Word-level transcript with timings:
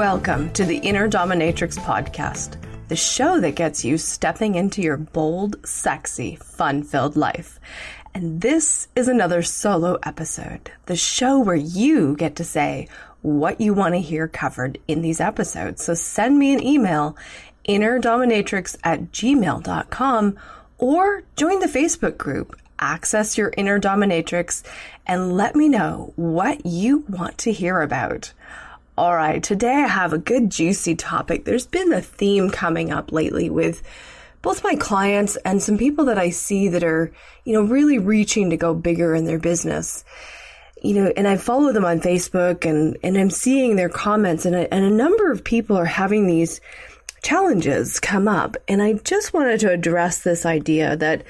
Welcome 0.00 0.50
to 0.54 0.64
the 0.64 0.78
Inner 0.78 1.10
Dominatrix 1.10 1.76
podcast, 1.76 2.56
the 2.88 2.96
show 2.96 3.38
that 3.38 3.54
gets 3.54 3.84
you 3.84 3.98
stepping 3.98 4.54
into 4.54 4.80
your 4.80 4.96
bold, 4.96 5.56
sexy, 5.68 6.36
fun 6.36 6.84
filled 6.84 7.18
life. 7.18 7.60
And 8.14 8.40
this 8.40 8.88
is 8.96 9.08
another 9.08 9.42
solo 9.42 9.98
episode, 10.02 10.72
the 10.86 10.96
show 10.96 11.38
where 11.38 11.54
you 11.54 12.16
get 12.16 12.34
to 12.36 12.44
say 12.44 12.88
what 13.20 13.60
you 13.60 13.74
want 13.74 13.92
to 13.92 14.00
hear 14.00 14.26
covered 14.26 14.78
in 14.88 15.02
these 15.02 15.20
episodes. 15.20 15.84
So 15.84 15.92
send 15.92 16.38
me 16.38 16.54
an 16.54 16.62
email, 16.62 17.14
innerdominatrix 17.68 18.78
at 18.82 19.12
gmail.com, 19.12 20.38
or 20.78 21.24
join 21.36 21.60
the 21.60 21.66
Facebook 21.66 22.16
group, 22.16 22.58
Access 22.78 23.36
Your 23.36 23.52
Inner 23.54 23.78
Dominatrix, 23.78 24.62
and 25.06 25.36
let 25.36 25.54
me 25.54 25.68
know 25.68 26.14
what 26.16 26.64
you 26.64 27.04
want 27.06 27.36
to 27.36 27.52
hear 27.52 27.82
about. 27.82 28.32
All 29.00 29.16
right, 29.16 29.42
today 29.42 29.76
I 29.76 29.86
have 29.86 30.12
a 30.12 30.18
good 30.18 30.50
juicy 30.50 30.94
topic. 30.94 31.46
There's 31.46 31.66
been 31.66 31.90
a 31.90 32.02
theme 32.02 32.50
coming 32.50 32.92
up 32.92 33.12
lately 33.12 33.48
with 33.48 33.82
both 34.42 34.62
my 34.62 34.74
clients 34.74 35.36
and 35.36 35.62
some 35.62 35.78
people 35.78 36.04
that 36.04 36.18
I 36.18 36.28
see 36.28 36.68
that 36.68 36.84
are, 36.84 37.10
you 37.44 37.54
know, 37.54 37.62
really 37.62 37.96
reaching 37.98 38.50
to 38.50 38.58
go 38.58 38.74
bigger 38.74 39.14
in 39.14 39.24
their 39.24 39.38
business. 39.38 40.04
You 40.82 40.92
know, 40.92 41.12
and 41.16 41.26
I 41.26 41.38
follow 41.38 41.72
them 41.72 41.86
on 41.86 42.02
Facebook 42.02 42.68
and, 42.68 42.98
and 43.02 43.16
I'm 43.16 43.30
seeing 43.30 43.76
their 43.76 43.88
comments 43.88 44.44
and 44.44 44.54
a, 44.54 44.74
and 44.74 44.84
a 44.84 44.90
number 44.90 45.32
of 45.32 45.44
people 45.44 45.78
are 45.78 45.86
having 45.86 46.26
these 46.26 46.60
challenges 47.22 48.00
come 48.00 48.28
up. 48.28 48.56
And 48.68 48.82
I 48.82 48.94
just 48.94 49.32
wanted 49.32 49.60
to 49.60 49.70
address 49.70 50.20
this 50.20 50.46
idea 50.46 50.96
that, 50.96 51.22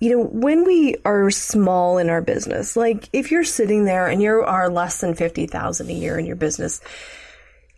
you 0.00 0.10
know, 0.10 0.24
when 0.24 0.64
we 0.64 0.96
are 1.04 1.30
small 1.30 1.98
in 1.98 2.10
our 2.10 2.22
business, 2.22 2.76
like 2.76 3.08
if 3.12 3.30
you're 3.30 3.44
sitting 3.44 3.84
there 3.84 4.06
and 4.08 4.22
you 4.22 4.42
are 4.42 4.68
less 4.68 5.00
than 5.00 5.14
50,000 5.14 5.88
a 5.88 5.92
year 5.92 6.18
in 6.18 6.26
your 6.26 6.36
business, 6.36 6.80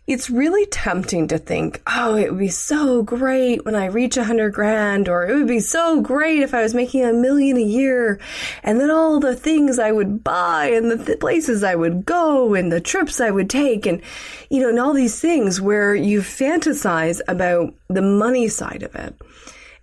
it's 0.06 0.28
really 0.28 0.66
tempting 0.66 1.28
to 1.28 1.38
think, 1.38 1.80
oh, 1.86 2.14
it 2.14 2.30
would 2.30 2.38
be 2.38 2.48
so 2.48 3.02
great 3.02 3.64
when 3.64 3.74
I 3.74 3.86
reach 3.86 4.18
a 4.18 4.24
hundred 4.24 4.52
grand, 4.52 5.08
or 5.08 5.26
it 5.26 5.34
would 5.34 5.46
be 5.46 5.60
so 5.60 6.02
great 6.02 6.40
if 6.40 6.52
I 6.52 6.62
was 6.62 6.74
making 6.74 7.04
a 7.04 7.12
million 7.12 7.56
a 7.56 7.62
year, 7.62 8.20
and 8.62 8.78
then 8.78 8.90
all 8.90 9.18
the 9.18 9.34
things 9.34 9.78
I 9.78 9.92
would 9.92 10.22
buy, 10.22 10.66
and 10.66 10.90
the 10.90 11.02
th- 11.02 11.20
places 11.20 11.64
I 11.64 11.74
would 11.74 12.04
go, 12.04 12.54
and 12.54 12.70
the 12.70 12.82
trips 12.82 13.18
I 13.18 13.30
would 13.30 13.48
take, 13.48 13.86
and, 13.86 14.02
you 14.50 14.60
know, 14.60 14.68
and 14.68 14.78
all 14.78 14.92
these 14.92 15.20
things 15.20 15.60
where 15.60 15.94
you 15.94 16.20
fantasize 16.20 17.22
about 17.26 17.74
the 17.88 18.02
money 18.02 18.48
side 18.48 18.82
of 18.82 18.94
it. 18.94 19.14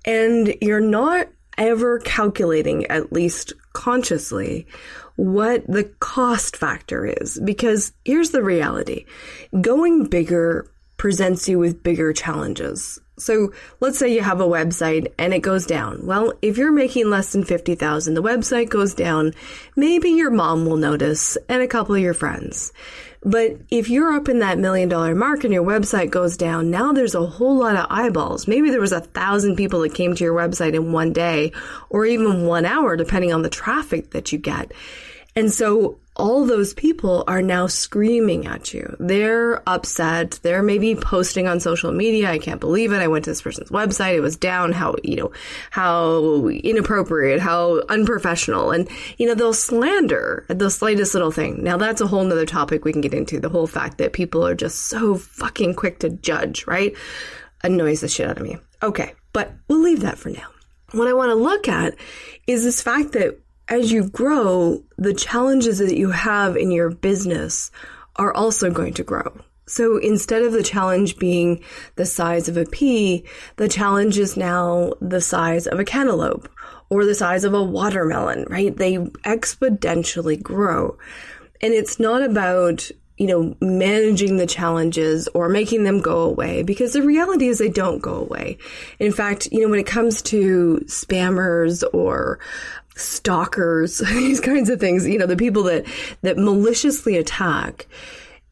And 0.05 0.55
you're 0.61 0.80
not 0.80 1.27
ever 1.57 1.99
calculating, 1.99 2.85
at 2.88 3.11
least 3.11 3.53
consciously, 3.73 4.67
what 5.16 5.66
the 5.67 5.83
cost 5.99 6.58
factor 6.58 7.05
is. 7.05 7.39
Because 7.43 7.93
here's 8.05 8.31
the 8.31 8.43
reality 8.43 9.05
going 9.59 10.05
bigger 10.05 10.71
presents 10.97 11.49
you 11.49 11.58
with 11.58 11.81
bigger 11.81 12.13
challenges. 12.13 12.99
So 13.17 13.53
let's 13.80 13.97
say 13.97 14.13
you 14.13 14.21
have 14.21 14.41
a 14.41 14.47
website 14.47 15.11
and 15.17 15.33
it 15.33 15.39
goes 15.39 15.66
down. 15.66 16.05
Well, 16.05 16.33
if 16.41 16.58
you're 16.58 16.71
making 16.71 17.09
less 17.09 17.31
than 17.31 17.43
50,000, 17.43 18.13
the 18.13 18.23
website 18.23 18.69
goes 18.69 18.93
down. 18.93 19.33
Maybe 19.75 20.09
your 20.09 20.31
mom 20.31 20.65
will 20.65 20.77
notice 20.77 21.38
and 21.49 21.61
a 21.61 21.67
couple 21.67 21.95
of 21.95 22.02
your 22.02 22.13
friends. 22.13 22.73
But 23.23 23.58
if 23.69 23.88
you're 23.88 24.14
up 24.14 24.30
in 24.30 24.39
that 24.39 24.58
million 24.58 24.89
dollar 24.89 25.14
mark 25.14 25.44
and 25.44 25.53
your 25.53 25.64
website 25.64 26.09
goes 26.09 26.37
down, 26.37 26.71
now 26.71 26.92
there's 26.92 27.14
a 27.14 27.26
whole 27.26 27.58
lot 27.58 27.76
of 27.76 27.86
eyeballs. 27.89 28.48
Maybe 28.48 28.71
there 28.71 28.82
was 28.82 28.92
a 28.92 28.99
thousand 28.99 29.58
people 29.58 29.82
that 29.82 29.93
came 29.93 30.15
to 30.15 30.23
your 30.23 30.36
website 30.36 30.73
in 30.73 30.92
one 30.92 31.14
day 31.14 31.52
or 31.89 32.05
even 32.05 32.48
one 32.48 32.65
hour, 32.65 32.98
depending 32.98 33.32
on 33.32 33.43
the 33.43 33.49
traffic 33.49 34.11
that 34.11 34.32
you 34.32 34.39
get. 34.39 34.71
And 35.36 35.52
so 35.52 35.99
all 36.17 36.45
those 36.45 36.73
people 36.73 37.23
are 37.27 37.42
now 37.42 37.67
screaming 37.67 38.45
at 38.45 38.73
you. 38.73 38.95
They're 38.99 39.67
upset. 39.67 40.39
They're 40.44 40.61
maybe 40.61 40.94
posting 40.94 41.48
on 41.48 41.60
social 41.60 41.92
media. 41.92 42.30
I 42.30 42.38
can't 42.38 42.60
believe 42.60 42.92
it. 42.92 42.98
I 42.98 43.08
went 43.08 43.26
to 43.26 43.32
this 43.32 43.42
person's 43.42 43.70
website. 43.70 44.16
It 44.16 44.21
was 44.21 44.36
down. 44.36 44.73
How, 44.73 44.95
you 45.04 45.16
know, 45.16 45.32
how 45.71 46.48
inappropriate, 46.48 47.39
how 47.39 47.82
unprofessional. 47.89 48.71
And, 48.71 48.89
you 49.17 49.26
know, 49.26 49.36
they'll 49.36 49.54
slander 49.54 50.45
the 50.50 50.70
slightest 50.70 51.14
little 51.14 51.32
thing. 51.32 51.64
Now 51.64 51.77
that's 51.77 52.02
a 52.02 52.08
whole 52.08 52.23
nother 52.23 52.45
topic 52.45 52.83
we 52.83 52.92
can 52.92 53.02
get 53.02 53.14
into. 53.14 53.39
The 53.39 53.50
whole 53.50 53.67
fact 53.67 53.98
that 54.00 54.14
people 54.14 54.45
are 54.45 54.55
just 54.55 54.88
so 54.88 55.16
fucking 55.16 55.76
quick 55.76 56.00
to 56.00 56.10
judge, 56.10 56.67
right? 56.67 56.94
Annoys 57.64 58.02
the 58.02 58.10
shit 58.10 58.27
out 58.27 58.38
of 58.38 58.44
me. 58.44 58.58
Okay. 58.83 59.14
But 59.33 59.54
we'll 59.70 59.82
leave 59.82 60.02
that 60.02 60.17
for 60.17 60.30
now. 60.30 60.48
What 60.92 61.08
I 61.08 61.14
want 61.14 61.30
to 61.30 61.36
look 61.36 61.70
at 61.70 61.95
is 62.48 62.66
this 62.66 62.82
fact 62.82 63.14
that 63.14 63.39
as 63.71 63.89
you 63.89 64.09
grow, 64.09 64.83
the 64.98 65.14
challenges 65.14 65.80
that 65.80 65.98
you 65.98 66.11
have 66.11 66.58
in 66.58 66.71
your 66.71 66.89
business 66.89 67.71
are 68.17 68.33
also 68.33 68.70
going 68.70 68.93
to 68.93 69.04
grow. 69.04 69.33
So 69.65 69.95
instead 69.98 70.42
of 70.42 70.52
the 70.52 70.61
challenge 70.61 71.17
being 71.17 71.64
the 71.95 72.05
size 72.05 72.49
of 72.49 72.58
a 72.58 72.65
pea, 72.65 73.23
the 73.55 73.70
challenge 73.70 74.17
is 74.17 74.36
now 74.36 74.92
the 74.99 75.21
size 75.21 75.67
of 75.67 75.80
a 75.80 75.86
cantaloupe 75.86 76.49
or 76.89 77.05
the 77.05 77.15
size 77.15 77.45
of 77.45 77.54
a 77.54 77.64
watermelon, 77.64 78.45
right? 78.49 78.76
They 78.76 78.98
exponentially 78.98 80.43
grow. 80.43 80.98
And 81.61 81.73
it's 81.73 81.98
not 81.98 82.21
about 82.21 82.92
you 83.21 83.27
know, 83.27 83.55
managing 83.61 84.38
the 84.38 84.48
challenges 84.48 85.27
or 85.36 85.48
making 85.48 85.83
them 85.83 86.02
go 86.02 86.21
away 86.21 86.64
because 86.64 86.93
the 86.93 87.03
reality 87.03 87.48
is 87.48 87.59
they 87.59 87.70
don't 87.70 88.02
go 88.02 88.15
away. 88.15 88.58
In 88.98 89.11
fact, 89.11 89.48
you 89.52 89.61
know, 89.61 89.70
when 89.70 89.80
it 89.80 89.86
comes 89.86 90.23
to 90.23 90.82
spammers 90.88 91.83
or 91.93 92.39
stalkers, 92.95 93.97
these 94.09 94.39
kinds 94.39 94.69
of 94.69 94.79
things, 94.79 95.07
you 95.07 95.17
know, 95.17 95.25
the 95.25 95.37
people 95.37 95.63
that, 95.63 95.85
that 96.21 96.37
maliciously 96.37 97.17
attack, 97.17 97.87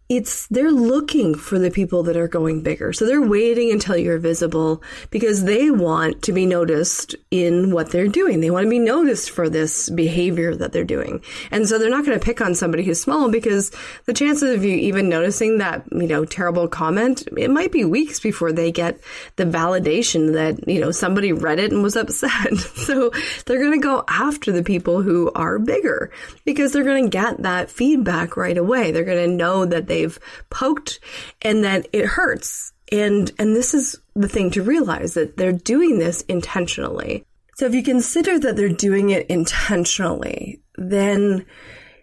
it's 0.09 0.47
they're 0.47 0.71
looking 0.71 1.35
for 1.35 1.59
the 1.59 1.69
people 1.69 2.01
that 2.01 2.17
are 2.17 2.27
going 2.27 2.63
bigger. 2.63 2.91
So 2.91 3.05
they're 3.05 3.21
waiting 3.21 3.71
until 3.71 3.95
you're 3.95 4.17
visible 4.17 4.81
because 5.11 5.43
they 5.43 5.69
want 5.69 6.23
to 6.23 6.33
be 6.33 6.47
noticed 6.47 7.15
in 7.29 7.71
what 7.71 7.91
they're 7.91 8.07
doing. 8.07 8.41
They 8.41 8.49
want 8.49 8.65
to 8.65 8.69
be 8.71 8.79
noticed 8.79 9.29
for 9.29 9.49
this 9.49 9.87
behavior 9.91 10.55
that 10.55 10.73
they're 10.73 10.83
doing. 10.83 11.21
And 11.51 11.69
so 11.69 11.77
they're 11.77 11.91
not 11.91 12.05
going 12.05 12.19
to 12.19 12.25
pick 12.25 12.41
on 12.41 12.55
somebody 12.55 12.83
who's 12.83 12.99
small 12.99 13.29
because 13.29 13.71
the 14.05 14.13
chances 14.13 14.55
of 14.55 14.63
you 14.63 14.75
even 14.75 15.09
noticing 15.09 15.59
that, 15.59 15.83
you 15.91 16.07
know, 16.07 16.25
terrible 16.25 16.67
comment, 16.67 17.27
it 17.37 17.51
might 17.51 17.71
be 17.71 17.85
weeks 17.85 18.19
before 18.19 18.51
they 18.51 18.71
get 18.71 18.99
the 19.35 19.45
validation 19.45 20.33
that, 20.33 20.67
you 20.67 20.81
know, 20.81 20.89
somebody 20.89 21.33
read 21.33 21.59
it 21.59 21.71
and 21.71 21.83
was 21.83 21.95
upset. 21.95 22.57
so 22.57 23.11
they're 23.45 23.61
going 23.61 23.79
to 23.79 23.85
go 23.85 24.03
after 24.07 24.51
the 24.51 24.63
people 24.63 25.03
who 25.03 25.31
are 25.35 25.59
bigger 25.59 26.09
because 26.45 26.73
they're 26.73 26.83
going 26.83 27.03
to 27.03 27.09
get 27.11 27.43
that 27.43 27.69
feedback 27.69 28.35
right 28.35 28.57
away. 28.57 28.91
They're 28.91 29.03
going 29.03 29.29
to 29.29 29.35
know 29.35 29.65
that 29.65 29.85
they 29.85 29.98
they've 29.99 30.19
poked 30.49 30.99
and 31.41 31.63
that 31.63 31.87
it 31.93 32.05
hurts. 32.05 32.73
And, 32.91 33.31
and 33.37 33.55
this 33.55 33.73
is 33.73 33.99
the 34.15 34.29
thing 34.29 34.51
to 34.51 34.63
realize 34.63 35.13
that 35.13 35.37
they're 35.37 35.51
doing 35.51 35.99
this 35.99 36.21
intentionally. 36.21 37.25
So 37.55 37.65
if 37.65 37.75
you 37.75 37.83
consider 37.83 38.39
that 38.39 38.55
they're 38.55 38.69
doing 38.69 39.09
it 39.09 39.27
intentionally, 39.27 40.61
then 40.77 41.45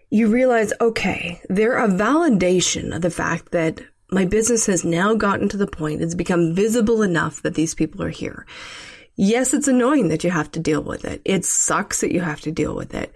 you 0.09 0.27
realize, 0.27 0.71
okay, 0.79 1.41
they're 1.49 1.77
a 1.77 1.89
validation 1.89 2.95
of 2.95 3.01
the 3.01 3.09
fact 3.09 3.51
that 3.51 3.81
my 4.09 4.23
business 4.23 4.67
has 4.67 4.85
now 4.85 5.15
gotten 5.15 5.49
to 5.49 5.57
the 5.57 5.67
point, 5.67 6.01
it's 6.01 6.15
become 6.15 6.53
visible 6.53 7.01
enough 7.01 7.41
that 7.41 7.55
these 7.55 7.75
people 7.75 8.01
are 8.03 8.09
here. 8.09 8.45
Yes, 9.15 9.53
it's 9.53 9.67
annoying 9.67 10.09
that 10.09 10.23
you 10.23 10.29
have 10.29 10.51
to 10.51 10.59
deal 10.59 10.81
with 10.81 11.03
it. 11.03 11.21
It 11.25 11.43
sucks 11.43 12.01
that 12.01 12.13
you 12.13 12.21
have 12.21 12.39
to 12.41 12.51
deal 12.51 12.73
with 12.75 12.93
it 12.93 13.13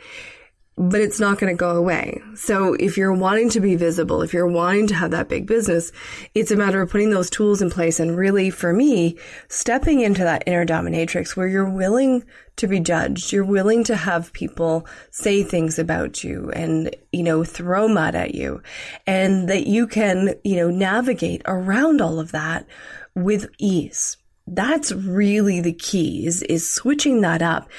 but 0.77 1.01
it's 1.01 1.19
not 1.19 1.37
going 1.37 1.53
to 1.53 1.57
go 1.57 1.75
away. 1.75 2.21
So 2.35 2.73
if 2.75 2.97
you're 2.97 3.13
wanting 3.13 3.49
to 3.49 3.59
be 3.59 3.75
visible, 3.75 4.21
if 4.21 4.33
you're 4.33 4.47
wanting 4.47 4.87
to 4.87 4.95
have 4.95 5.11
that 5.11 5.27
big 5.27 5.45
business, 5.45 5.91
it's 6.33 6.49
a 6.49 6.55
matter 6.55 6.81
of 6.81 6.89
putting 6.89 7.09
those 7.09 7.29
tools 7.29 7.61
in 7.61 7.69
place 7.69 7.99
and 7.99 8.17
really, 8.17 8.49
for 8.49 8.71
me, 8.73 9.17
stepping 9.49 9.99
into 9.99 10.23
that 10.23 10.43
inner 10.47 10.65
dominatrix 10.65 11.35
where 11.35 11.47
you're 11.47 11.69
willing 11.69 12.23
to 12.55 12.67
be 12.67 12.79
judged. 12.79 13.31
You're 13.33 13.43
willing 13.43 13.83
to 13.85 13.95
have 13.95 14.33
people 14.33 14.87
say 15.11 15.43
things 15.43 15.77
about 15.77 16.23
you 16.23 16.51
and, 16.51 16.95
you 17.11 17.23
know, 17.23 17.43
throw 17.43 17.87
mud 17.87 18.15
at 18.15 18.33
you 18.33 18.63
and 19.05 19.49
that 19.49 19.67
you 19.67 19.87
can, 19.87 20.35
you 20.43 20.55
know, 20.55 20.69
navigate 20.69 21.41
around 21.45 22.01
all 22.01 22.19
of 22.19 22.31
that 22.31 22.65
with 23.13 23.47
ease. 23.59 24.17
That's 24.47 24.91
really 24.91 25.59
the 25.61 25.73
key 25.73 26.25
is, 26.25 26.41
is 26.43 26.69
switching 26.73 27.21
that 27.21 27.41
up 27.41 27.69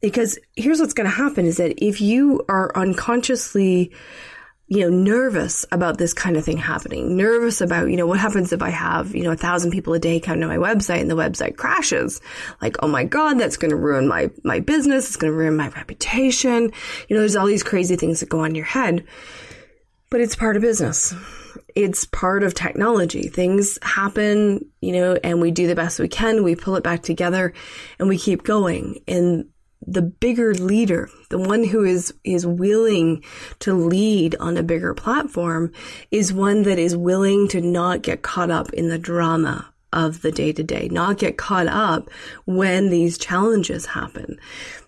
because 0.00 0.38
here's 0.56 0.80
what's 0.80 0.94
going 0.94 1.08
to 1.08 1.14
happen 1.14 1.46
is 1.46 1.58
that 1.58 1.84
if 1.84 2.00
you 2.00 2.44
are 2.48 2.76
unconsciously, 2.76 3.92
you 4.68 4.80
know, 4.80 4.96
nervous 4.96 5.66
about 5.72 5.98
this 5.98 6.14
kind 6.14 6.36
of 6.36 6.44
thing 6.44 6.56
happening, 6.56 7.16
nervous 7.16 7.60
about, 7.60 7.90
you 7.90 7.96
know, 7.96 8.06
what 8.06 8.20
happens 8.20 8.52
if 8.52 8.62
I 8.62 8.70
have, 8.70 9.14
you 9.14 9.24
know, 9.24 9.32
a 9.32 9.36
thousand 9.36 9.72
people 9.72 9.92
a 9.94 9.98
day 9.98 10.20
come 10.20 10.40
to 10.40 10.46
my 10.46 10.58
website 10.58 11.00
and 11.00 11.10
the 11.10 11.16
website 11.16 11.56
crashes? 11.56 12.20
Like, 12.62 12.76
oh 12.80 12.88
my 12.88 13.04
God, 13.04 13.38
that's 13.38 13.56
going 13.56 13.72
to 13.72 13.76
ruin 13.76 14.06
my, 14.06 14.30
my 14.44 14.60
business. 14.60 15.08
It's 15.08 15.16
going 15.16 15.32
to 15.32 15.36
ruin 15.36 15.56
my 15.56 15.68
reputation. 15.70 16.72
You 17.08 17.16
know, 17.16 17.18
there's 17.18 17.36
all 17.36 17.46
these 17.46 17.64
crazy 17.64 17.96
things 17.96 18.20
that 18.20 18.28
go 18.28 18.40
on 18.40 18.50
in 18.50 18.54
your 18.54 18.64
head, 18.64 19.04
but 20.08 20.20
it's 20.20 20.36
part 20.36 20.56
of 20.56 20.62
business. 20.62 21.14
It's 21.74 22.04
part 22.06 22.42
of 22.42 22.54
technology. 22.54 23.28
Things 23.28 23.76
happen, 23.82 24.70
you 24.80 24.92
know, 24.92 25.18
and 25.22 25.40
we 25.40 25.50
do 25.50 25.66
the 25.66 25.74
best 25.74 25.98
we 25.98 26.08
can. 26.08 26.44
We 26.44 26.54
pull 26.54 26.76
it 26.76 26.84
back 26.84 27.02
together 27.02 27.52
and 27.98 28.08
we 28.08 28.18
keep 28.18 28.44
going. 28.44 29.02
And 29.08 29.48
the 29.90 30.02
bigger 30.02 30.54
leader, 30.54 31.10
the 31.30 31.38
one 31.38 31.64
who 31.64 31.84
is, 31.84 32.14
is 32.22 32.46
willing 32.46 33.24
to 33.58 33.74
lead 33.74 34.36
on 34.36 34.56
a 34.56 34.62
bigger 34.62 34.94
platform 34.94 35.72
is 36.10 36.32
one 36.32 36.62
that 36.62 36.78
is 36.78 36.96
willing 36.96 37.48
to 37.48 37.60
not 37.60 38.02
get 38.02 38.22
caught 38.22 38.50
up 38.50 38.72
in 38.72 38.88
the 38.88 38.98
drama 38.98 39.72
of 39.92 40.22
the 40.22 40.30
day 40.30 40.52
to 40.52 40.62
day, 40.62 40.88
not 40.92 41.18
get 41.18 41.36
caught 41.36 41.66
up 41.66 42.08
when 42.44 42.90
these 42.90 43.18
challenges 43.18 43.86
happen. 43.86 44.38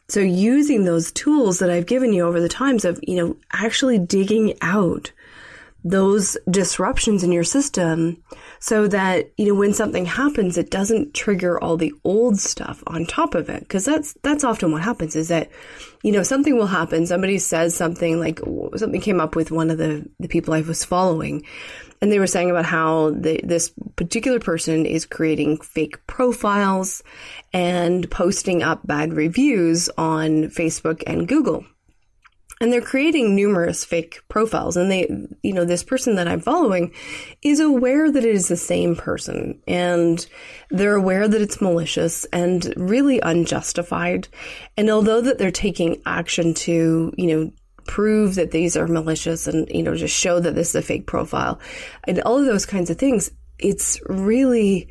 So 0.08 0.20
using 0.20 0.84
those 0.84 1.10
tools 1.10 1.58
that 1.58 1.70
I've 1.70 1.86
given 1.86 2.12
you 2.12 2.24
over 2.24 2.40
the 2.40 2.48
times 2.48 2.84
of, 2.84 3.00
you 3.02 3.16
know, 3.16 3.36
actually 3.52 3.98
digging 3.98 4.54
out 4.60 5.10
those 5.84 6.36
disruptions 6.48 7.24
in 7.24 7.32
your 7.32 7.44
system 7.44 8.22
so 8.60 8.86
that 8.86 9.32
you 9.36 9.46
know 9.46 9.54
when 9.54 9.74
something 9.74 10.04
happens 10.04 10.56
it 10.56 10.70
doesn't 10.70 11.14
trigger 11.14 11.60
all 11.60 11.76
the 11.76 11.92
old 12.04 12.38
stuff 12.38 12.82
on 12.86 13.04
top 13.04 13.34
of 13.34 13.48
it. 13.48 13.60
Because 13.60 13.84
that's 13.84 14.14
that's 14.22 14.44
often 14.44 14.72
what 14.72 14.82
happens 14.82 15.16
is 15.16 15.28
that 15.28 15.50
you 16.02 16.12
know 16.12 16.22
something 16.22 16.56
will 16.56 16.66
happen. 16.66 17.06
Somebody 17.06 17.38
says 17.38 17.74
something 17.74 18.20
like 18.20 18.40
something 18.76 19.00
came 19.00 19.20
up 19.20 19.34
with 19.34 19.50
one 19.50 19.70
of 19.70 19.78
the 19.78 20.08
the 20.20 20.28
people 20.28 20.54
I 20.54 20.60
was 20.60 20.84
following 20.84 21.44
and 22.02 22.10
they 22.10 22.18
were 22.18 22.26
saying 22.26 22.50
about 22.50 22.64
how 22.64 23.10
this 23.14 23.72
particular 23.94 24.40
person 24.40 24.86
is 24.86 25.06
creating 25.06 25.58
fake 25.58 26.04
profiles 26.08 27.04
and 27.52 28.10
posting 28.10 28.62
up 28.62 28.84
bad 28.84 29.12
reviews 29.12 29.88
on 29.96 30.50
Facebook 30.50 31.04
and 31.06 31.28
Google 31.28 31.64
and 32.62 32.72
they're 32.72 32.80
creating 32.80 33.34
numerous 33.34 33.84
fake 33.84 34.20
profiles. 34.28 34.76
And 34.76 34.90
they 34.90 35.08
you 35.42 35.52
know 35.52 35.64
this 35.64 35.82
person 35.82 36.14
that 36.14 36.28
i'm 36.28 36.40
following 36.40 36.92
is 37.42 37.58
aware 37.58 38.10
that 38.10 38.24
it 38.24 38.34
is 38.34 38.48
the 38.48 38.56
same 38.56 38.94
person. 38.94 39.60
And 39.66 40.24
they're 40.70 40.94
aware 40.94 41.26
that 41.26 41.42
it's 41.42 41.60
malicious 41.60 42.24
and 42.26 42.72
really 42.76 43.20
unjustified. 43.20 44.28
And 44.76 44.88
although 44.88 45.20
that 45.20 45.38
they're 45.38 45.50
taking 45.50 46.00
action 46.06 46.54
to 46.54 47.12
you 47.18 47.26
know 47.26 47.52
prove 47.84 48.36
that 48.36 48.52
these 48.52 48.76
are 48.76 48.86
malicious 48.86 49.48
and 49.48 49.68
you 49.68 49.82
know 49.82 49.96
just 49.96 50.16
show 50.16 50.38
that 50.38 50.54
this 50.54 50.68
is 50.68 50.76
a 50.76 50.82
fake 50.82 51.04
profile 51.04 51.58
and 52.04 52.20
all 52.20 52.38
of 52.38 52.46
those 52.46 52.64
kinds 52.64 52.90
of 52.90 52.96
things 52.96 53.32
it's 53.58 54.00
really 54.06 54.88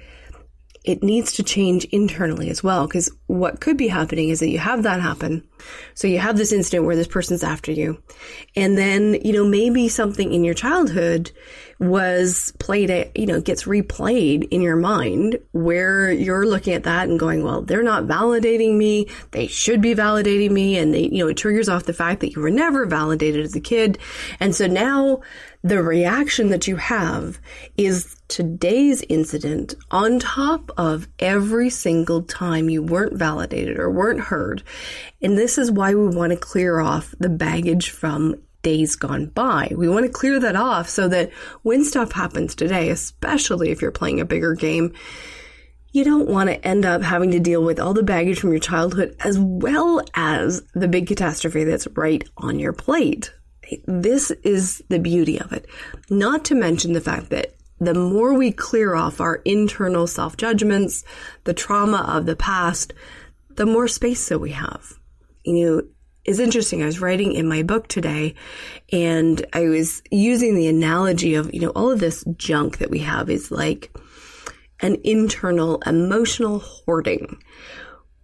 it 0.83 1.03
needs 1.03 1.33
to 1.33 1.43
change 1.43 1.85
internally 1.85 2.49
as 2.49 2.63
well. 2.63 2.87
Because 2.87 3.11
what 3.31 3.61
could 3.61 3.77
be 3.77 3.87
happening 3.87 4.27
is 4.27 4.41
that 4.41 4.49
you 4.49 4.59
have 4.59 4.83
that 4.83 4.99
happen. 4.99 5.47
So 5.93 6.05
you 6.05 6.19
have 6.19 6.35
this 6.35 6.51
incident 6.51 6.85
where 6.85 6.97
this 6.97 7.07
person's 7.07 7.45
after 7.45 7.71
you. 7.71 8.01
And 8.57 8.77
then, 8.77 9.13
you 9.23 9.31
know, 9.31 9.45
maybe 9.45 9.87
something 9.87 10.33
in 10.33 10.43
your 10.43 10.53
childhood 10.53 11.31
was 11.79 12.53
played, 12.59 13.09
you 13.15 13.25
know, 13.25 13.39
gets 13.39 13.63
replayed 13.63 14.47
in 14.51 14.61
your 14.61 14.75
mind 14.75 15.39
where 15.51 16.11
you're 16.11 16.45
looking 16.45 16.73
at 16.73 16.83
that 16.83 17.07
and 17.07 17.19
going, 17.19 17.43
well, 17.43 17.61
they're 17.61 17.83
not 17.83 18.03
validating 18.03 18.75
me. 18.75 19.07
They 19.31 19.47
should 19.47 19.81
be 19.81 19.95
validating 19.95 20.51
me. 20.51 20.77
And 20.77 20.93
they, 20.93 21.03
you 21.03 21.19
know, 21.19 21.27
it 21.27 21.37
triggers 21.37 21.69
off 21.69 21.85
the 21.85 21.93
fact 21.93 22.19
that 22.19 22.35
you 22.35 22.41
were 22.41 22.51
never 22.51 22.85
validated 22.85 23.45
as 23.45 23.55
a 23.55 23.61
kid. 23.61 23.97
And 24.39 24.53
so 24.53 24.67
now 24.67 25.21
the 25.63 25.81
reaction 25.81 26.49
that 26.49 26.67
you 26.67 26.75
have 26.75 27.39
is 27.77 28.15
today's 28.27 29.03
incident 29.09 29.75
on 29.91 30.19
top 30.19 30.71
of 30.77 31.07
every 31.19 31.69
single 31.69 32.23
time 32.23 32.69
you 32.69 32.81
weren't 32.81 33.13
validated 33.21 33.77
or 33.77 33.91
weren't 33.91 34.19
heard. 34.19 34.63
And 35.21 35.37
this 35.37 35.59
is 35.59 35.69
why 35.69 35.93
we 35.93 36.07
want 36.07 36.31
to 36.31 36.37
clear 36.37 36.79
off 36.79 37.13
the 37.19 37.29
baggage 37.29 37.91
from 37.91 38.41
days 38.63 38.95
gone 38.95 39.27
by. 39.27 39.71
We 39.75 39.87
want 39.87 40.07
to 40.07 40.11
clear 40.11 40.39
that 40.39 40.55
off 40.55 40.89
so 40.89 41.07
that 41.09 41.31
when 41.61 41.85
stuff 41.85 42.13
happens 42.13 42.55
today, 42.55 42.89
especially 42.89 43.69
if 43.69 43.79
you're 43.79 43.91
playing 43.91 44.19
a 44.19 44.25
bigger 44.25 44.55
game, 44.55 44.93
you 45.91 46.03
don't 46.03 46.29
want 46.29 46.49
to 46.49 46.67
end 46.67 46.83
up 46.83 47.03
having 47.03 47.29
to 47.31 47.39
deal 47.39 47.63
with 47.63 47.79
all 47.79 47.93
the 47.93 48.01
baggage 48.01 48.39
from 48.39 48.49
your 48.49 48.59
childhood 48.59 49.15
as 49.19 49.37
well 49.37 50.01
as 50.15 50.63
the 50.73 50.87
big 50.87 51.05
catastrophe 51.05 51.63
that's 51.63 51.87
right 51.93 52.27
on 52.37 52.57
your 52.57 52.73
plate. 52.73 53.31
This 53.85 54.31
is 54.31 54.81
the 54.89 54.99
beauty 54.99 55.39
of 55.39 55.53
it. 55.53 55.67
Not 56.09 56.45
to 56.45 56.55
mention 56.55 56.93
the 56.93 57.01
fact 57.01 57.29
that 57.29 57.53
the 57.81 57.95
more 57.95 58.35
we 58.35 58.51
clear 58.51 58.93
off 58.93 59.19
our 59.19 59.37
internal 59.37 60.05
self 60.05 60.37
judgments, 60.37 61.03
the 61.45 61.53
trauma 61.53 62.05
of 62.07 62.27
the 62.27 62.35
past, 62.35 62.93
the 63.49 63.65
more 63.65 63.87
space 63.87 64.29
that 64.29 64.37
we 64.37 64.51
have. 64.51 64.99
You 65.43 65.65
know, 65.65 65.81
it's 66.23 66.37
interesting. 66.37 66.83
I 66.83 66.85
was 66.85 67.01
writing 67.01 67.33
in 67.33 67.47
my 67.47 67.63
book 67.63 67.87
today 67.87 68.35
and 68.91 69.43
I 69.51 69.63
was 69.63 70.03
using 70.11 70.53
the 70.55 70.67
analogy 70.67 71.33
of, 71.33 71.51
you 71.51 71.59
know, 71.59 71.71
all 71.71 71.91
of 71.91 71.99
this 71.99 72.23
junk 72.37 72.77
that 72.77 72.91
we 72.91 72.99
have 72.99 73.31
is 73.31 73.49
like 73.49 73.91
an 74.81 74.97
internal 75.03 75.81
emotional 75.87 76.59
hoarding. 76.59 77.41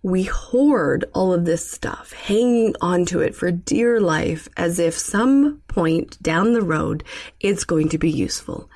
We 0.03 0.23
hoard 0.23 1.05
all 1.15 1.33
of 1.33 1.45
this 1.45 1.69
stuff, 1.69 2.13
hanging 2.13 2.75
onto 2.79 3.19
it 3.19 3.33
for 3.33 3.49
dear 3.49 3.99
life 3.99 4.47
as 4.55 4.77
if 4.77 4.95
some 4.95 5.63
point 5.67 6.21
down 6.21 6.53
the 6.53 6.61
road 6.61 7.03
it's 7.39 7.63
going 7.63 7.89
to 7.89 7.97
be 7.97 8.11
useful 8.11 8.69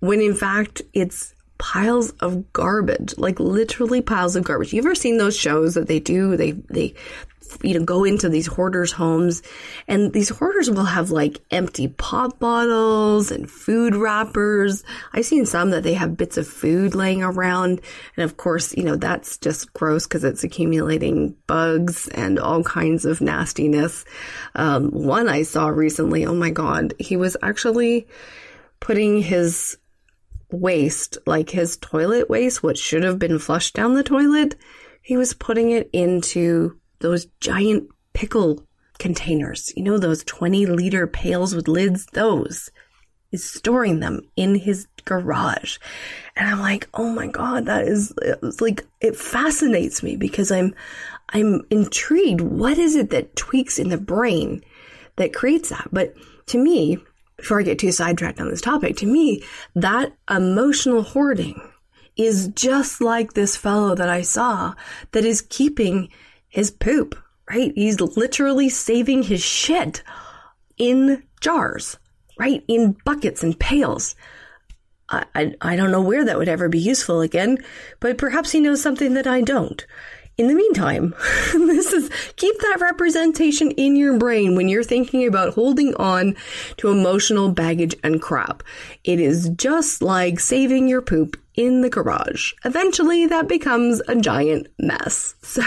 when 0.00 0.20
in 0.20 0.34
fact 0.34 0.82
it's 0.92 1.34
piles 1.60 2.10
of 2.20 2.52
garbage, 2.54 3.16
like 3.18 3.38
literally 3.38 4.00
piles 4.00 4.34
of 4.34 4.44
garbage. 4.44 4.72
You 4.72 4.80
ever 4.80 4.94
seen 4.94 5.18
those 5.18 5.36
shows 5.36 5.74
that 5.74 5.86
they 5.86 6.00
do? 6.00 6.36
They, 6.36 6.52
they, 6.52 6.94
you 7.62 7.78
know, 7.78 7.84
go 7.84 8.04
into 8.04 8.30
these 8.30 8.46
hoarders' 8.46 8.92
homes 8.92 9.42
and 9.86 10.12
these 10.14 10.30
hoarders 10.30 10.70
will 10.70 10.84
have 10.84 11.10
like 11.10 11.38
empty 11.50 11.88
pop 11.88 12.38
bottles 12.38 13.30
and 13.30 13.50
food 13.50 13.94
wrappers. 13.94 14.84
I've 15.12 15.26
seen 15.26 15.44
some 15.44 15.70
that 15.70 15.82
they 15.82 15.92
have 15.92 16.16
bits 16.16 16.38
of 16.38 16.48
food 16.48 16.94
laying 16.94 17.22
around. 17.22 17.82
And 18.16 18.24
of 18.24 18.38
course, 18.38 18.74
you 18.74 18.84
know, 18.84 18.96
that's 18.96 19.36
just 19.36 19.72
gross 19.74 20.06
because 20.06 20.24
it's 20.24 20.44
accumulating 20.44 21.36
bugs 21.46 22.08
and 22.08 22.38
all 22.38 22.62
kinds 22.62 23.04
of 23.04 23.20
nastiness. 23.20 24.06
Um, 24.54 24.90
one 24.90 25.28
I 25.28 25.42
saw 25.42 25.68
recently, 25.68 26.24
oh 26.24 26.34
my 26.34 26.50
God, 26.50 26.94
he 26.98 27.18
was 27.18 27.36
actually 27.42 28.08
putting 28.80 29.20
his 29.20 29.76
waste, 30.52 31.18
like 31.26 31.50
his 31.50 31.76
toilet 31.76 32.28
waste, 32.28 32.62
what 32.62 32.78
should 32.78 33.02
have 33.02 33.18
been 33.18 33.38
flushed 33.38 33.74
down 33.74 33.94
the 33.94 34.02
toilet, 34.02 34.56
he 35.02 35.16
was 35.16 35.34
putting 35.34 35.70
it 35.70 35.88
into 35.92 36.78
those 37.00 37.26
giant 37.40 37.88
pickle 38.12 38.66
containers. 38.98 39.72
You 39.76 39.82
know, 39.82 39.98
those 39.98 40.22
20 40.24 40.66
liter 40.66 41.06
pails 41.06 41.54
with 41.54 41.68
lids? 41.68 42.06
Those. 42.12 42.70
Is 43.32 43.48
storing 43.48 44.00
them 44.00 44.22
in 44.34 44.56
his 44.56 44.88
garage. 45.04 45.78
And 46.34 46.48
I'm 46.48 46.58
like, 46.58 46.88
oh 46.94 47.10
my 47.10 47.28
God, 47.28 47.66
that 47.66 47.86
is 47.86 48.12
like, 48.60 48.84
it 49.00 49.14
fascinates 49.14 50.02
me 50.02 50.16
because 50.16 50.50
I'm, 50.50 50.74
I'm 51.28 51.62
intrigued. 51.70 52.40
What 52.40 52.76
is 52.76 52.96
it 52.96 53.10
that 53.10 53.36
tweaks 53.36 53.78
in 53.78 53.88
the 53.88 53.98
brain 53.98 54.64
that 55.14 55.32
creates 55.32 55.68
that? 55.68 55.88
But 55.92 56.14
to 56.46 56.58
me, 56.58 56.98
before 57.40 57.60
I 57.60 57.64
get 57.64 57.78
too 57.78 57.92
sidetracked 57.92 58.40
on 58.40 58.48
this 58.48 58.60
topic, 58.60 58.96
to 58.98 59.06
me, 59.06 59.42
that 59.74 60.12
emotional 60.28 61.02
hoarding 61.02 61.60
is 62.16 62.48
just 62.48 63.00
like 63.00 63.32
this 63.32 63.56
fellow 63.56 63.94
that 63.94 64.08
I 64.08 64.22
saw 64.22 64.74
that 65.12 65.24
is 65.24 65.42
keeping 65.42 66.08
his 66.48 66.70
poop, 66.70 67.16
right? 67.48 67.72
He's 67.74 68.00
literally 68.00 68.68
saving 68.68 69.22
his 69.22 69.42
shit 69.42 70.02
in 70.76 71.22
jars, 71.40 71.98
right? 72.38 72.62
In 72.68 72.96
buckets 73.04 73.42
and 73.42 73.58
pails. 73.58 74.16
I, 75.08 75.24
I, 75.34 75.54
I 75.60 75.76
don't 75.76 75.90
know 75.90 76.02
where 76.02 76.24
that 76.24 76.38
would 76.38 76.48
ever 76.48 76.68
be 76.68 76.78
useful 76.78 77.20
again, 77.20 77.58
but 78.00 78.18
perhaps 78.18 78.52
he 78.52 78.60
knows 78.60 78.82
something 78.82 79.14
that 79.14 79.26
I 79.26 79.40
don't. 79.40 79.84
In 80.40 80.48
the 80.48 80.54
meantime, 80.54 81.14
this 81.52 81.92
is 81.92 82.08
keep 82.36 82.58
that 82.60 82.78
representation 82.80 83.72
in 83.72 83.94
your 83.94 84.16
brain 84.16 84.56
when 84.56 84.70
you're 84.70 84.82
thinking 84.82 85.26
about 85.26 85.52
holding 85.52 85.94
on 85.96 86.34
to 86.78 86.88
emotional 86.88 87.50
baggage 87.50 87.94
and 88.02 88.22
crap. 88.22 88.62
It 89.04 89.20
is 89.20 89.50
just 89.50 90.00
like 90.00 90.40
saving 90.40 90.88
your 90.88 91.02
poop 91.02 91.38
in 91.56 91.82
the 91.82 91.90
garage. 91.90 92.54
Eventually 92.64 93.26
that 93.26 93.48
becomes 93.48 94.00
a 94.08 94.16
giant 94.16 94.68
mess. 94.78 95.34
So 95.50 95.62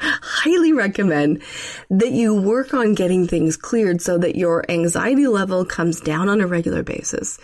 highly 0.00 0.72
recommend 0.72 1.42
that 1.88 2.10
you 2.10 2.34
work 2.34 2.74
on 2.74 2.94
getting 2.94 3.28
things 3.28 3.56
cleared 3.56 4.02
so 4.02 4.18
that 4.18 4.34
your 4.34 4.68
anxiety 4.68 5.28
level 5.28 5.64
comes 5.64 6.00
down 6.00 6.28
on 6.28 6.40
a 6.40 6.46
regular 6.48 6.82
basis. 6.82 7.38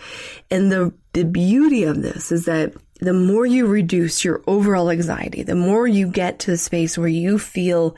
And 0.51 0.69
the, 0.69 0.93
the 1.13 1.23
beauty 1.23 1.85
of 1.85 2.01
this 2.01 2.33
is 2.33 2.45
that 2.45 2.73
the 2.99 3.13
more 3.13 3.45
you 3.45 3.65
reduce 3.65 4.23
your 4.23 4.41
overall 4.45 4.89
anxiety, 4.89 5.43
the 5.43 5.55
more 5.55 5.87
you 5.87 6.07
get 6.07 6.39
to 6.39 6.51
the 6.51 6.57
space 6.57 6.97
where 6.97 7.07
you 7.07 7.39
feel 7.39 7.95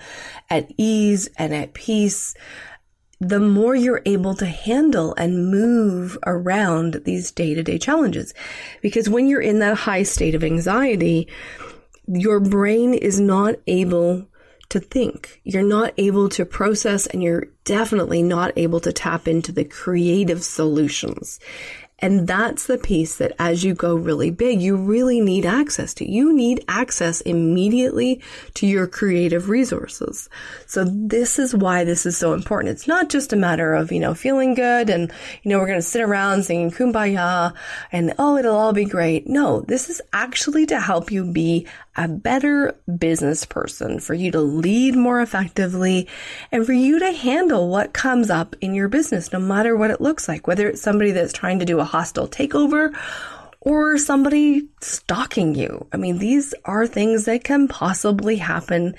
at 0.49 0.71
ease 0.77 1.27
and 1.37 1.53
at 1.53 1.73
peace, 1.73 2.35
the 3.19 3.39
more 3.39 3.75
you're 3.75 4.01
able 4.05 4.33
to 4.35 4.45
handle 4.45 5.13
and 5.15 5.51
move 5.51 6.17
around 6.25 7.01
these 7.05 7.31
day 7.31 7.53
to 7.53 7.63
day 7.63 7.77
challenges. 7.77 8.33
Because 8.81 9.09
when 9.09 9.27
you're 9.27 9.41
in 9.41 9.59
that 9.59 9.77
high 9.77 10.03
state 10.03 10.35
of 10.35 10.43
anxiety, 10.43 11.27
your 12.07 12.39
brain 12.39 12.93
is 12.93 13.19
not 13.19 13.55
able 13.67 14.27
to 14.69 14.79
think. 14.79 15.41
You're 15.43 15.63
not 15.63 15.93
able 15.97 16.29
to 16.29 16.45
process 16.45 17.05
and 17.05 17.21
you're 17.21 17.47
definitely 17.65 18.23
not 18.23 18.53
able 18.55 18.79
to 18.79 18.93
tap 18.93 19.27
into 19.27 19.51
the 19.51 19.65
creative 19.65 20.43
solutions. 20.43 21.39
And 22.01 22.27
that's 22.27 22.65
the 22.65 22.77
piece 22.77 23.17
that 23.17 23.33
as 23.37 23.63
you 23.63 23.75
go 23.75 23.95
really 23.95 24.31
big, 24.31 24.61
you 24.61 24.75
really 24.75 25.21
need 25.21 25.45
access 25.45 25.93
to. 25.95 26.09
You 26.09 26.33
need 26.33 26.65
access 26.67 27.21
immediately 27.21 28.21
to 28.55 28.65
your 28.65 28.87
creative 28.87 29.49
resources. 29.49 30.27
So 30.65 30.83
this 30.83 31.37
is 31.37 31.53
why 31.53 31.83
this 31.83 32.05
is 32.05 32.17
so 32.17 32.33
important. 32.33 32.71
It's 32.71 32.87
not 32.87 33.09
just 33.09 33.33
a 33.33 33.35
matter 33.35 33.73
of, 33.75 33.91
you 33.91 33.99
know, 33.99 34.15
feeling 34.15 34.55
good 34.55 34.89
and, 34.89 35.11
you 35.43 35.49
know, 35.49 35.59
we're 35.59 35.67
going 35.67 35.77
to 35.77 35.83
sit 35.83 36.01
around 36.01 36.43
singing 36.43 36.71
kumbaya 36.71 37.53
and, 37.91 38.13
oh, 38.17 38.37
it'll 38.37 38.57
all 38.57 38.73
be 38.73 38.85
great. 38.85 39.27
No, 39.27 39.61
this 39.61 39.89
is 39.89 40.01
actually 40.11 40.65
to 40.67 40.79
help 40.79 41.11
you 41.11 41.23
be 41.23 41.67
a 41.95 42.07
better 42.07 42.75
business 42.97 43.45
person, 43.45 43.99
for 43.99 44.13
you 44.13 44.31
to 44.31 44.41
lead 44.41 44.95
more 44.95 45.21
effectively, 45.21 46.07
and 46.51 46.65
for 46.65 46.73
you 46.73 46.99
to 46.99 47.11
handle 47.11 47.69
what 47.69 47.93
comes 47.93 48.29
up 48.29 48.55
in 48.61 48.73
your 48.73 48.87
business, 48.87 49.33
no 49.33 49.39
matter 49.39 49.75
what 49.75 49.91
it 49.91 50.01
looks 50.01 50.27
like, 50.27 50.47
whether 50.47 50.67
it's 50.67 50.81
somebody 50.81 51.11
that's 51.11 51.33
trying 51.33 51.59
to 51.59 51.65
do 51.65 51.79
a 51.79 51.83
hostile 51.83 52.27
takeover 52.27 52.95
or 53.61 53.97
somebody 53.97 54.67
stalking 54.81 55.53
you. 55.53 55.85
I 55.93 55.97
mean, 55.97 56.17
these 56.17 56.53
are 56.65 56.87
things 56.87 57.25
that 57.25 57.43
can 57.43 57.67
possibly 57.67 58.37
happen, 58.37 58.95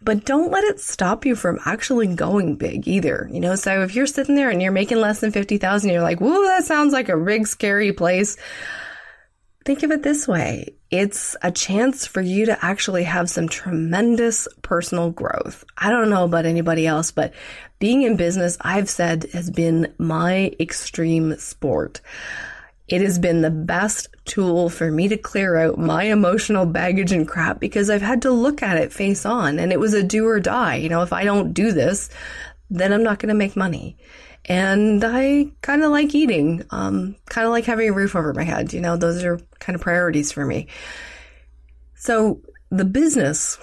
but 0.00 0.24
don't 0.24 0.50
let 0.50 0.64
it 0.64 0.80
stop 0.80 1.26
you 1.26 1.36
from 1.36 1.58
actually 1.66 2.06
going 2.06 2.56
big 2.56 2.88
either. 2.88 3.28
You 3.30 3.40
know, 3.40 3.56
so 3.56 3.82
if 3.82 3.94
you're 3.94 4.06
sitting 4.06 4.34
there 4.34 4.48
and 4.48 4.62
you're 4.62 4.72
making 4.72 5.00
less 5.00 5.20
than 5.20 5.32
50,000, 5.32 5.90
you're 5.90 6.00
like, 6.00 6.20
whoa, 6.20 6.44
that 6.44 6.64
sounds 6.64 6.94
like 6.94 7.10
a 7.10 7.16
big, 7.16 7.46
scary 7.46 7.92
place. 7.92 8.38
Think 9.66 9.82
of 9.82 9.90
it 9.90 10.04
this 10.04 10.28
way. 10.28 10.76
It's 10.92 11.34
a 11.42 11.50
chance 11.50 12.06
for 12.06 12.20
you 12.20 12.46
to 12.46 12.64
actually 12.64 13.02
have 13.02 13.28
some 13.28 13.48
tremendous 13.48 14.46
personal 14.62 15.10
growth. 15.10 15.64
I 15.76 15.90
don't 15.90 16.08
know 16.08 16.22
about 16.22 16.46
anybody 16.46 16.86
else, 16.86 17.10
but 17.10 17.34
being 17.80 18.02
in 18.02 18.14
business, 18.16 18.56
I've 18.60 18.88
said 18.88 19.24
has 19.32 19.50
been 19.50 19.92
my 19.98 20.52
extreme 20.60 21.36
sport. 21.38 22.00
It 22.86 23.00
has 23.00 23.18
been 23.18 23.40
the 23.40 23.50
best 23.50 24.06
tool 24.24 24.68
for 24.68 24.88
me 24.88 25.08
to 25.08 25.16
clear 25.16 25.56
out 25.56 25.80
my 25.80 26.04
emotional 26.04 26.64
baggage 26.64 27.10
and 27.10 27.26
crap 27.26 27.58
because 27.58 27.90
I've 27.90 28.02
had 28.02 28.22
to 28.22 28.30
look 28.30 28.62
at 28.62 28.78
it 28.78 28.92
face 28.92 29.26
on 29.26 29.58
and 29.58 29.72
it 29.72 29.80
was 29.80 29.94
a 29.94 30.02
do 30.04 30.28
or 30.28 30.38
die. 30.38 30.76
You 30.76 30.90
know, 30.90 31.02
if 31.02 31.12
I 31.12 31.24
don't 31.24 31.52
do 31.52 31.72
this, 31.72 32.08
then 32.70 32.92
I'm 32.92 33.02
not 33.02 33.18
going 33.18 33.30
to 33.30 33.34
make 33.34 33.56
money 33.56 33.96
and 34.46 35.04
I 35.04 35.50
kind 35.60 35.82
of 35.82 35.90
like 35.90 36.14
eating, 36.14 36.64
um, 36.70 37.16
kind 37.26 37.46
of 37.46 37.50
like 37.50 37.64
having 37.64 37.88
a 37.88 37.92
roof 37.92 38.14
over 38.14 38.32
my 38.32 38.44
head. 38.44 38.72
You 38.72 38.80
know, 38.80 38.96
those 38.96 39.24
are 39.24 39.40
kind 39.58 39.74
of 39.74 39.82
priorities 39.82 40.30
for 40.30 40.46
me. 40.46 40.68
So 41.96 42.40
the 42.70 42.84
business 42.84 43.58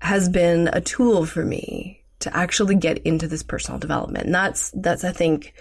has 0.00 0.30
been 0.30 0.68
a 0.72 0.80
tool 0.80 1.26
for 1.26 1.44
me 1.44 2.02
to 2.20 2.34
actually 2.34 2.76
get 2.76 2.98
into 2.98 3.28
this 3.28 3.42
personal 3.42 3.78
development. 3.78 4.26
And 4.26 4.34
that's, 4.34 4.70
that's, 4.70 5.04
I 5.04 5.12
think, 5.12 5.52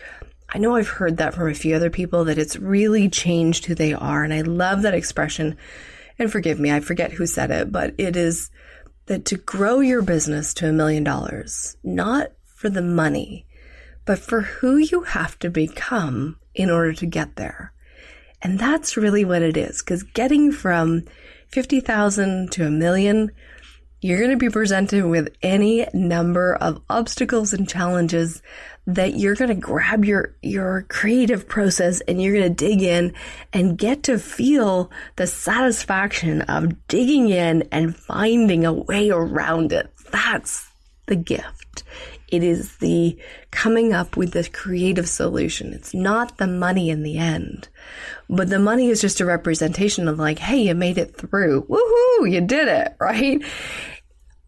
I 0.48 0.60
know 0.60 0.76
I've 0.76 0.88
heard 0.88 1.18
that 1.18 1.34
from 1.34 1.50
a 1.50 1.54
few 1.54 1.76
other 1.76 1.90
people 1.90 2.26
that 2.26 2.38
it's 2.38 2.56
really 2.56 3.10
changed 3.10 3.66
who 3.66 3.76
they 3.76 3.94
are. 3.94 4.24
And 4.24 4.34
I 4.34 4.42
love 4.42 4.84
that 4.84 4.94
expression. 4.94 5.58
And 6.18 6.32
forgive 6.32 6.60
me, 6.60 6.72
I 6.72 6.80
forget 6.80 7.12
who 7.12 7.26
said 7.26 7.52
it, 7.52 7.72
but 7.72 7.96
it 7.98 8.16
is 8.16 8.50
that 9.08 9.26
to 9.26 9.36
grow 9.36 9.82
your 9.82 10.02
business 10.02 10.54
to 10.54 10.70
a 10.70 10.74
million 10.74 11.04
dollars, 11.04 11.76
not 11.84 12.32
for 12.46 12.70
the 12.70 12.82
money, 12.82 13.46
but 14.06 14.20
for 14.20 14.42
who 14.42 14.78
you 14.78 15.02
have 15.04 15.38
to 15.40 15.50
become 15.50 16.38
in 16.54 16.70
order 16.70 16.94
to 16.94 17.06
get 17.06 17.36
there. 17.36 17.74
And 18.42 18.60
that's 18.60 18.98
really 18.98 19.24
what 19.24 19.42
it 19.42 19.56
is. 19.56 19.82
Cause 19.82 20.04
getting 20.04 20.52
from 20.52 21.04
50,000 21.50 22.52
to 22.52 22.68
a 22.68 22.72
million, 22.72 23.32
you're 24.02 24.20
going 24.20 24.32
to 24.32 24.38
be 24.38 24.50
presented 24.50 25.06
with 25.06 25.34
any 25.42 25.88
number 25.94 26.56
of 26.56 26.82
obstacles 26.90 27.54
and 27.54 27.70
challenges 27.70 28.42
that 28.86 29.16
you're 29.16 29.36
going 29.36 29.50
to 29.50 29.56
grab 29.56 30.04
your, 30.04 30.36
your 30.42 30.86
creative 30.90 31.48
process 31.48 32.02
and 32.02 32.22
you're 32.22 32.34
going 32.34 32.54
to 32.54 32.68
dig 32.68 32.82
in 32.82 33.14
and 33.54 33.78
get 33.78 34.04
to 34.04 34.20
feel 34.20 34.92
the 35.16 35.26
satisfaction 35.26 36.42
of 36.42 36.88
digging 36.88 37.30
in 37.30 37.62
and 37.72 37.96
finding 37.96 38.66
a 38.66 38.74
way 38.74 39.10
around 39.10 39.72
it. 39.72 39.90
That's 40.12 40.70
the 41.06 41.16
gift. 41.16 41.84
It 42.34 42.42
is 42.42 42.78
the 42.78 43.16
coming 43.52 43.94
up 43.94 44.18
with 44.18 44.32
the 44.32 44.50
creative 44.52 45.08
solution. 45.08 45.72
It's 45.72 45.94
not 45.94 46.40
the 46.40 46.48
money 46.48 46.90
in 46.90 47.04
the 47.04 47.20
end, 47.20 47.70
but 48.28 48.50
the 48.50 48.58
money 48.58 48.90
is 48.90 49.02
just 49.02 49.22
a 49.22 49.26
representation 49.26 50.08
of 50.08 50.18
like, 50.18 50.40
hey, 50.40 50.58
you 50.58 50.74
made 50.74 50.98
it 50.98 51.16
through. 51.16 51.68
Woohoo, 51.70 52.32
you 52.32 52.42
did 52.42 52.68
it, 52.70 52.96
right? 53.00 53.40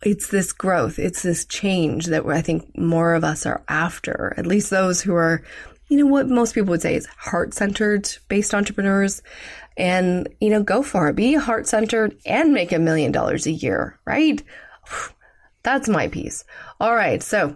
It's 0.01 0.29
this 0.29 0.51
growth. 0.51 0.97
It's 0.97 1.21
this 1.21 1.45
change 1.45 2.07
that 2.07 2.25
I 2.25 2.41
think 2.41 2.75
more 2.75 3.13
of 3.13 3.23
us 3.23 3.45
are 3.45 3.63
after, 3.67 4.33
at 4.35 4.47
least 4.47 4.71
those 4.71 4.99
who 4.99 5.13
are, 5.13 5.43
you 5.87 5.97
know, 5.97 6.07
what 6.07 6.27
most 6.27 6.55
people 6.55 6.71
would 6.71 6.81
say 6.81 6.95
is 6.95 7.05
heart 7.05 7.53
centered 7.53 8.09
based 8.29 8.55
entrepreneurs. 8.55 9.21
And, 9.77 10.27
you 10.41 10.49
know, 10.49 10.63
go 10.63 10.81
for 10.81 11.09
it. 11.09 11.15
Be 11.15 11.35
heart 11.35 11.67
centered 11.67 12.17
and 12.25 12.51
make 12.51 12.71
a 12.71 12.79
million 12.79 13.11
dollars 13.11 13.45
a 13.45 13.51
year, 13.51 13.99
right? 14.05 14.41
That's 15.61 15.87
my 15.87 16.07
piece. 16.07 16.45
All 16.79 16.95
right. 16.95 17.21
So 17.21 17.55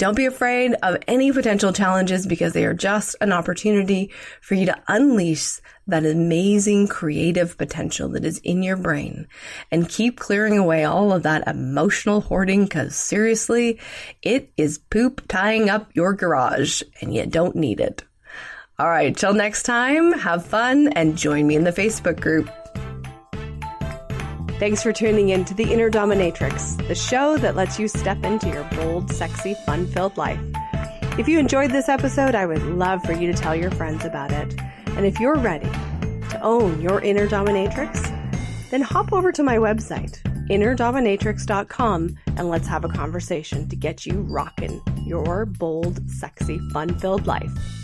don't 0.00 0.16
be 0.16 0.24
afraid 0.24 0.74
of 0.82 0.96
any 1.06 1.30
potential 1.30 1.74
challenges 1.74 2.26
because 2.26 2.54
they 2.54 2.64
are 2.64 2.72
just 2.72 3.14
an 3.20 3.32
opportunity 3.32 4.10
for 4.40 4.54
you 4.54 4.64
to 4.64 4.82
unleash 4.88 5.60
that 5.86 6.06
amazing 6.06 6.88
creative 6.88 7.58
potential 7.58 8.08
that 8.08 8.24
is 8.24 8.38
in 8.38 8.62
your 8.62 8.78
brain 8.78 9.28
and 9.70 9.90
keep 9.90 10.18
clearing 10.18 10.56
away 10.56 10.84
all 10.84 11.12
of 11.12 11.24
that 11.24 11.46
emotional 11.46 12.22
hoarding 12.22 12.64
because 12.64 12.96
seriously, 12.96 13.78
it 14.22 14.50
is 14.56 14.78
poop 14.78 15.20
tying 15.28 15.68
up 15.68 15.90
your 15.92 16.14
garage 16.14 16.80
and 17.02 17.14
you 17.14 17.26
don't 17.26 17.54
need 17.54 17.78
it. 17.78 18.02
All 18.78 18.88
right, 18.88 19.14
till 19.14 19.34
next 19.34 19.64
time, 19.64 20.12
have 20.12 20.46
fun 20.46 20.88
and 20.94 21.18
join 21.18 21.46
me 21.46 21.56
in 21.56 21.64
the 21.64 21.72
Facebook 21.72 22.18
group. 22.20 22.48
Thanks 24.60 24.82
for 24.82 24.92
tuning 24.92 25.30
in 25.30 25.46
to 25.46 25.54
The 25.54 25.72
Inner 25.72 25.90
Dominatrix, 25.90 26.86
the 26.86 26.94
show 26.94 27.38
that 27.38 27.56
lets 27.56 27.78
you 27.78 27.88
step 27.88 28.22
into 28.24 28.50
your 28.50 28.64
bold, 28.64 29.10
sexy, 29.10 29.54
fun 29.64 29.86
filled 29.86 30.18
life. 30.18 30.38
If 31.18 31.28
you 31.28 31.38
enjoyed 31.38 31.70
this 31.70 31.88
episode, 31.88 32.34
I 32.34 32.44
would 32.44 32.62
love 32.64 33.02
for 33.02 33.14
you 33.14 33.32
to 33.32 33.38
tell 33.38 33.56
your 33.56 33.70
friends 33.70 34.04
about 34.04 34.32
it. 34.32 34.54
And 34.88 35.06
if 35.06 35.18
you're 35.18 35.38
ready 35.38 35.70
to 35.70 36.38
own 36.42 36.78
your 36.82 37.00
inner 37.00 37.26
dominatrix, 37.26 38.02
then 38.68 38.82
hop 38.82 39.14
over 39.14 39.32
to 39.32 39.42
my 39.42 39.56
website, 39.56 40.20
innerdominatrix.com, 40.50 42.18
and 42.36 42.50
let's 42.50 42.68
have 42.68 42.84
a 42.84 42.90
conversation 42.90 43.66
to 43.66 43.76
get 43.76 44.04
you 44.04 44.20
rocking 44.20 44.78
your 45.06 45.46
bold, 45.46 46.06
sexy, 46.10 46.58
fun 46.74 46.98
filled 46.98 47.26
life. 47.26 47.79